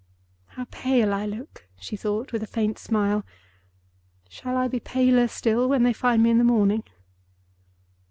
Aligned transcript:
"How 0.55 0.65
pale 0.71 1.13
I 1.13 1.27
look!" 1.27 1.67
she 1.79 1.95
thought, 1.95 2.33
with 2.33 2.41
a 2.41 2.47
faint 2.47 2.79
smile. 2.79 3.23
"Shall 4.29 4.57
I 4.57 4.67
be 4.67 4.79
paler 4.79 5.27
still 5.27 5.69
when 5.69 5.83
they 5.83 5.93
find 5.93 6.23
me 6.23 6.31
in 6.31 6.39
the 6.39 6.43
morning?" 6.43 6.83